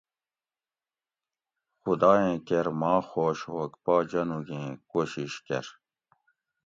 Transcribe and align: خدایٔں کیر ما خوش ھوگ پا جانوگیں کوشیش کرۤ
خدایٔں 1.81 2.33
کیر 2.47 2.67
ما 2.79 2.93
خوش 3.09 3.39
ھوگ 3.51 3.71
پا 3.83 3.95
جانوگیں 4.09 4.69
کوشیش 4.91 5.33
کرۤ 5.45 5.69